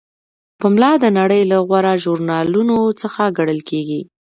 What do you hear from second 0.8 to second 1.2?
د